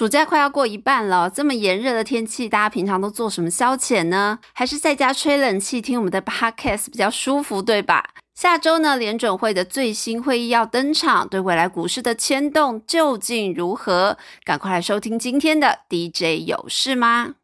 [0.00, 4.38] 暑假快要过一半了，这么炎热的天气，大家平常都做什么消遣呢？
[4.54, 8.02] 还是在家吹冷气听我们的 podcast 比较舒服，对吧？
[8.34, 14.16] 下周呢，联准会的最新会议要登场，对未来股市的牵动究竟如何？
[14.42, 17.34] 赶快来收听今天的 DJ 有事吗？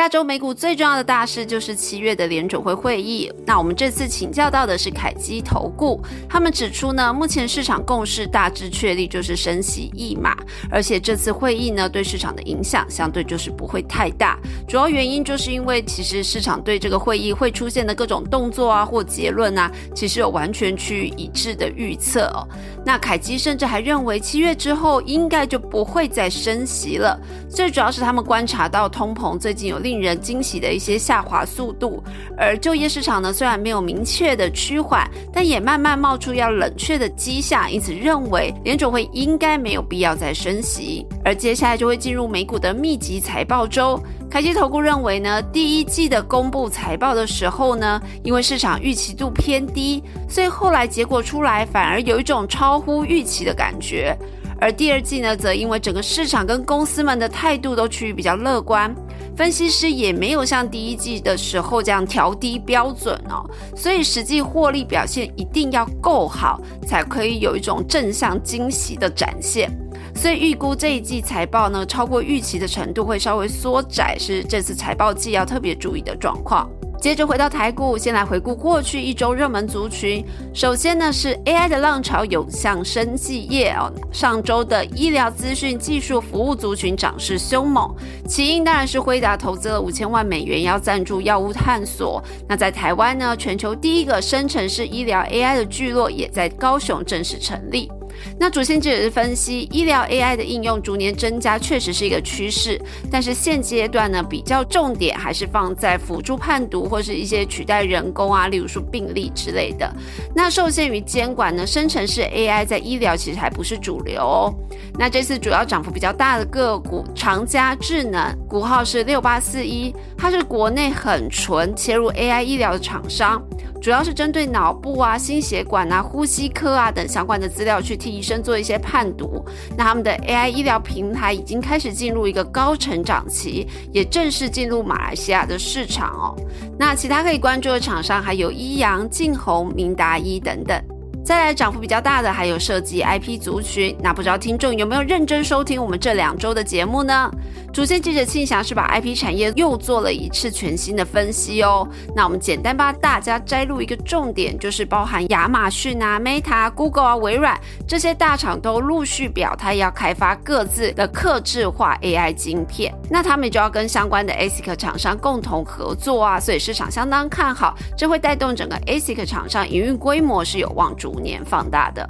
[0.00, 3.30] 下周美股最重要的大事就是七月的联准会会议。
[3.44, 10.34] 那我们这次请教到的是凯基投顾，他们指出呢，目前市场共识大致确立就是升息一码，
[10.70, 14.38] 而且这次会议呢对市场的影响相对就是不会太大。
[14.66, 22.48] 主要原因就是因为其实市场对这个会议会出现的各种动作啊或结论啊，其实有完全趋于一致的预测哦。
[22.86, 27.20] 那凯基甚至还认为七月之后应该就不会再升息了。
[27.48, 29.80] 最主要是他们观察到通膨最近有。
[29.80, 32.04] 令人惊喜的一些下滑速度，
[32.36, 41.06] 而就业市场呢，虽然没有明确的趋缓，但也慢慢冒出要冷却的迹象，因此认为联准会应该没有必要再升息。
[41.24, 43.98] 而接下来就会进入美股的密集财报周，
[44.30, 54.16] 凯基投顾认为呢，第一季的公布财报的时候呢，因为市场预期度偏低，所以后来结果出来反而有一种超乎预期的感觉。
[54.60, 58.94] 而第二季呢，则因为整个市场跟公司们的态度都趋于比较乐观。
[59.36, 69.68] 分析师也没有像第一季的时候这样调低标准哦，所以实际获利表现一定要够好，才可以有一种正向惊喜的展现。
[70.14, 76.70] 所以预估这一季财报呢，超过预期的程度会稍微缩窄，是这次财报季要特别注意的状况。
[77.00, 80.22] 接着回到台股，先来回顾过去一周热门族群。
[80.52, 83.90] 首先呢是 AI 的浪潮涌向生技业哦。
[84.12, 87.90] 上周的医疗资讯技术服务族群涨势凶猛，
[88.28, 92.22] 起因当然是辉达投资了五千万美元要赞助药物探索。
[92.46, 97.90] 那在台湾呢，全球第一个生成式医疗 AI 的聚落也在高雄正式成立。
[98.38, 102.80] 那主线记者是分析，医疗 AI 的应用逐年增加，确实是一个趋势。
[103.10, 109.90] 但是现阶段呢，比较重点还是放在辅助判读或是一些取代人工啊，例如说病例之类的。
[110.34, 114.54] 那受限于监管呢，生成式 AI 在医疗其实还不是主流哦。
[114.98, 123.42] 那这次主要涨幅比较大的个股，长嘉智能股号是六八四一，它是国内很纯切入 AI 医疗的厂商。
[123.80, 129.42] 主要是针对脑部啊、心血管啊、呼吸科啊等相关的资料去替医生做一些判读。
[129.76, 136.36] 那他们的 AI 医疗平台已经开始进入一个高成长期，也正式进入马来西亚的市场哦。
[136.78, 140.78] 那其他可以关注的厂商还有医阳、晋宏、明达医等等。
[141.24, 147.30] 再来涨幅比较大的还有涉及 IP 族群，那不知道听众有没有认真收听我们这两周的节目呢？
[147.72, 151.86] 主线记者庆祥是把 IP 产业又做了一次全新的分析哦。
[152.16, 172.06] 那我们简单帮大家摘录一个重点，就是包含亚马逊啊、Meta、Google 啊、微软这些大厂都陆续表态要开发各自的客制化 AI 晶片，那他们就要跟相关的 ASIC 厂商共同合作啊，所以市场相当看好，这会带动整个 ASIC 厂商营运规模是有望逐五年放大的。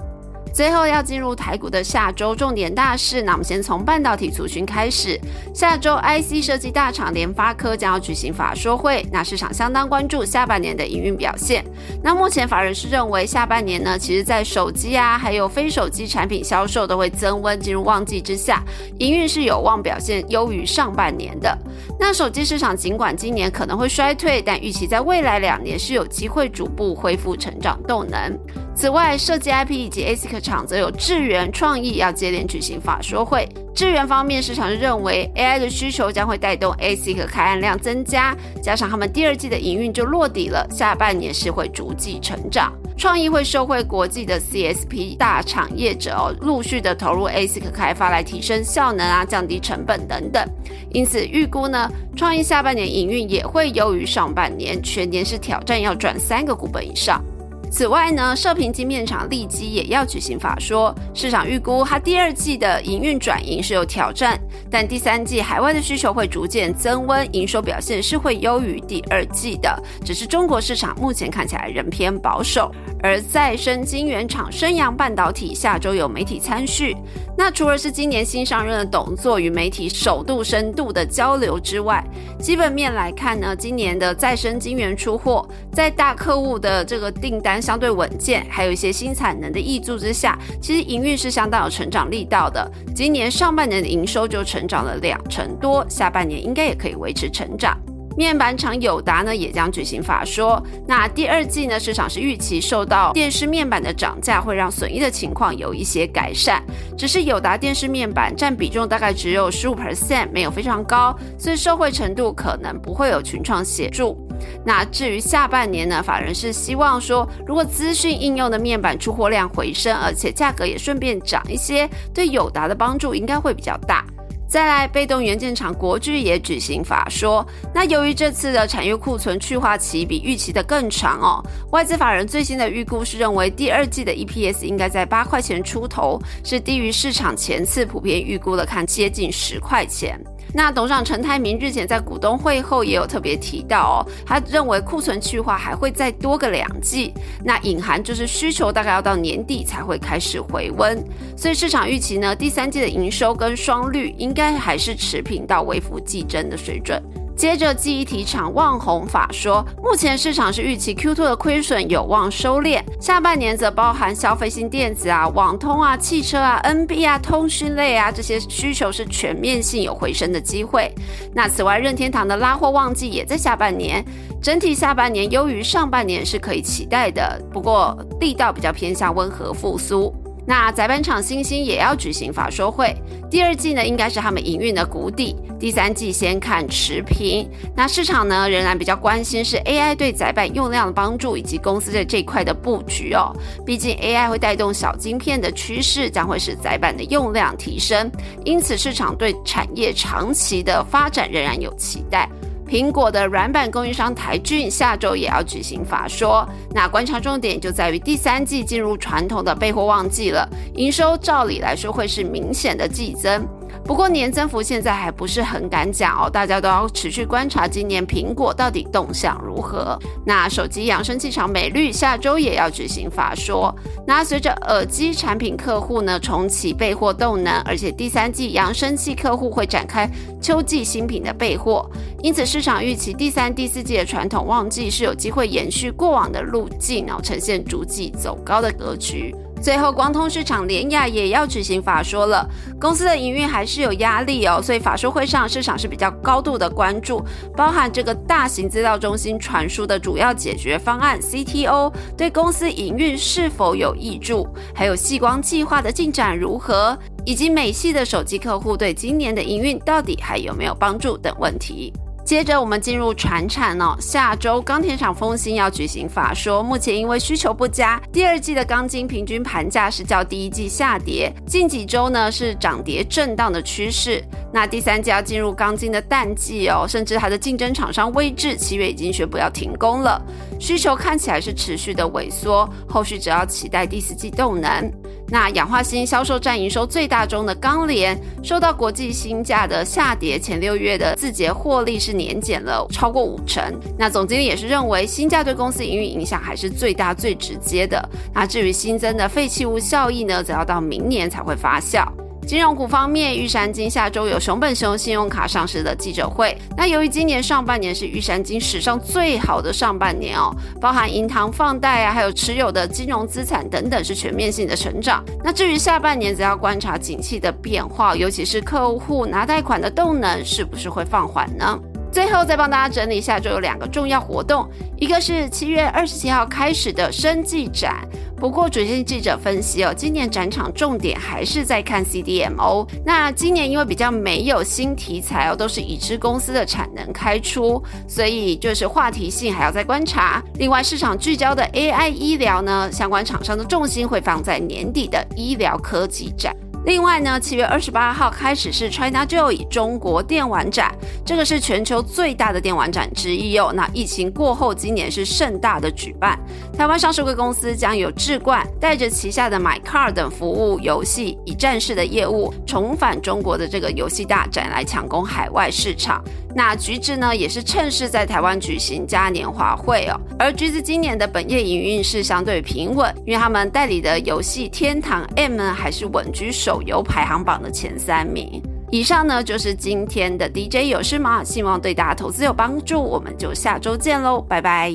[0.52, 5.16] 最后要进入台股的下周重点大事，那我们先从半导体族群开始。
[5.54, 11.64] 下周 IC 设计大厂联发科将要举行法说会，那市场相当关注下半年的营运表现。
[12.02, 18.60] 那目前法人是认为下半年呢，其实在手机啊，还有非手机产品销售都会增温，进入旺季之下，
[18.98, 21.56] 营运是有望表现优于上半年的。
[21.96, 28.36] 那手机市场尽管今年可能会衰退，但预期在未来两年是有机会逐步恢复成长动能。
[28.80, 33.46] 此外，设计 IP 以及 ASIC 厂则有智源创意要接连举行法说会。
[33.74, 42.72] 智源方面，市场认为 AI 的需求将会带动 ASIC 开案量增加，加上他们第二季的营运就落底了，下半年是会逐季成长。
[42.96, 50.42] 创意会受惠国际的 CSP 大厂业者哦，陆续的投入 ASIC 开发来提升效能啊，降低成本等等。
[50.90, 51.86] 因此预估呢，
[52.16, 57.22] 创意下半年营运也会优于上半年，全年是挑战要转三个股本以上。
[57.70, 72.72] 此外呢，射频晶片厂立基也要举行法说，市场预估它第二季的营运转盈是有挑战，但第三季海外的需求会逐渐增温，营收表现是会优于第二季的，只是中国市场目前看起来仍偏保守。
[73.02, 76.96] 而再生晶圆厂升阳半导体下周有媒体参叙，
[77.36, 82.04] 那除了是今年新上任的董座与媒体首度深度的交流之外，
[82.40, 87.60] 基本面来看呢，今年的再生晶圆出货在大客户的这个订单。
[87.60, 92.70] 相对稳健，还有一些新产能的挹注之下，其实营运是相当有成长力道的。
[92.94, 97.78] 今年上半年的营收就成长了两成多，下半年应该也可以维持成长。
[98.16, 100.62] 面板厂友达呢也将举行法说。
[100.86, 106.62] 那第二季呢，市场是预期受到电视面板的涨价会让损益的情况有一些改善。
[106.98, 114.18] 只是友达电视面板占比重大概只有十五 percent，没有非常高，所以受惠程度可能不会有群创协助。
[114.64, 124.04] 那至于下半年呢，法人是希望说，如果资讯应用的面板出货量回升，而且价格也顺便涨一些，对友达的帮助应该会比较大。
[124.50, 127.46] 再来，被动元件厂国巨也举行法说。
[127.72, 140.20] 那由于这次的产业库存去化期比预期的更长哦，外资法人最新的预估是认为第二季的 EPS 应该在八块钱出头，是低于市场前次普遍预估的，看接近十块钱。
[140.52, 147.14] 那董事长陈泰明日前在股东会后也有特别提到哦，他认为库存去化还会再多个两季，
[147.44, 151.02] 那隐含就是需求大概要到年底才会开始回温，
[151.36, 157.00] 所以市场预期呢，第三季的营收跟双率应该还是持平到微幅季增的水准。
[157.40, 170.94] 接着，记忆体厂旺宏法说，目前市场是预期 Q2 的亏损有望收敛，下半年则包含消费性电子啊、网通啊、汽车啊、NB 啊、通讯类啊这些需求是全面性有回升的机会。
[171.34, 174.04] 那此外，任天堂的拉货旺季也在下半年，
[174.42, 180.14] 整体下半年优于上半年是可以期待的，不过力道比较偏向温和复苏。
[180.46, 182.94] 那载板厂星星也要举行法说会，
[183.30, 187.48] 第二季呢应该是他们营运的谷底，第三季先看持平。
[187.76, 193.32] 那市场呢仍然比较关心是 AI 对载板用量的帮助，以及公司在这块的布局哦。
[193.64, 198.10] 毕竟 AI 会带动小晶片的趋势，将会使载板的用量提升，
[198.44, 202.28] 因此市场对产业长期的发展仍然有期待。
[202.70, 213.44] 苹果的软板供应商台骏下周也要举行法说，那观察重点就在于第三季进入传统的备货旺季了，营收照理来说会是明显的季增。
[213.90, 219.98] 不过年增幅现在还不是很敢讲哦，大家都要持续观察今年苹果到底动向如何。
[220.24, 223.74] 那手机扬声器厂美绿下周也要举行法说。
[224.06, 230.08] 那随着耳机产品客户呢重启备货动能，而且第三季扬声器客户会展开
[230.40, 231.90] 秋季新品的备货，
[232.22, 239.34] 因此市场预期第三、第四季的传统旺季是有机会延续过往的路径，然后呈现逐季走高的格局。
[239.62, 242.48] 最后，光通市场联雅也要举行法说了，
[242.80, 247.22] 公司的营运还是有压力哦，所以法说会上市场是比较高度的关注，
[247.54, 261.92] 包含这个大型资料中心传输的主要解决方案 CTO 对公司营运是否有益助，还有细光计划的进展如何，以及美系的手机客户对今年的营运到底还有没有帮助等问题。
[262.30, 274.22] 接着我们进入船产哦，下周钢铁厂丰兴要举行法说，目前因为需求不佳，第二季的钢筋平均盘价是较第一季下跌，近几周呢是涨跌震荡的趋势。
[274.52, 280.22] 那第三季要进入钢筋的淡季哦，甚至它的竞争厂商威智七月已经宣布要停工了，
[280.60, 284.88] 需求看起来是持续的萎缩，后续只要期待第四季动能。
[285.30, 293.62] 那氧化锌销售占营收最大中的钢联，受到国际锌价的下跌，前六月的字节获利是年减了超过五成。
[293.96, 298.06] 那总经理也是认为，锌价对公司营运影响还是最大最直接的。
[298.34, 302.04] 那至于新增的废弃物效益呢，则要到明年才会发酵。
[302.50, 306.58] 金融股方面，玉山金下周有熊本熊信用卡上市的记者会。
[306.76, 315.24] 那由于今年上半年是玉山金史上最好的上半年哦，包含银行放贷啊，还有持有的金融资产等等是全面性的成长。
[315.44, 321.78] 那至于下半年，则要观察景气的变化，尤其是客户拿贷款的动能是不是会放缓呢？
[322.12, 328.06] 最后再帮大家整理一下周有两个重要活动，一个是七月二十七号开始的生技展。
[328.36, 332.88] 不过，主线记者分析哦，今年展场重点还是在看 CDMO。
[333.04, 340.42] 那今年因为比较没有新题材哦，都是已知公司的产能开出，所以就是话题性还要再观察。
[340.54, 346.56] 另外，市场聚焦的 AI 医疗呢，相关厂商的重心会放在年底的医疗科技展。
[346.86, 350.90] 另外呢，七月二十八号开始是 China Joy 中国电玩展，
[351.26, 353.70] 这个是全球最大的电玩展之一哦。
[353.74, 356.38] 那疫情过后，今年是盛大的举办，
[356.72, 366.24] 台湾上市贵公司将有智冠带着旗下的 MyCar 等服务游戏一站式的业务重返中国的这个游戏大展来抢攻海外市场。
[366.54, 370.20] 那橘子呢，也是趁势在台湾举行嘉年华会哦。
[370.38, 378.62] 而橘子今年的本业营运是相对平稳，因为他们代理的游戏天堂 M 呢，还是稳居手游排行榜的前三名。
[378.90, 381.44] 以上呢就是今天的 DJ 有事吗？
[381.44, 384.92] 希望对大家投资有帮助，我们就下周见喽，拜拜。